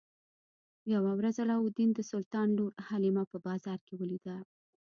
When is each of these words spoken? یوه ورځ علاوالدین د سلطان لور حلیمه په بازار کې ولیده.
یوه 0.93 1.11
ورځ 1.19 1.35
علاوالدین 1.43 1.89
د 1.93 1.99
سلطان 2.11 2.47
لور 2.57 2.71
حلیمه 2.87 3.23
په 3.31 3.37
بازار 3.47 3.79
کې 3.87 3.93
ولیده. 3.99 4.37